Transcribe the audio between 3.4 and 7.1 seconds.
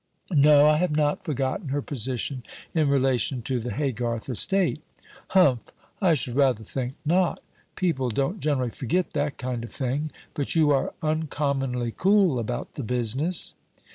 to the Haygarth estate." "Humph! I should rather think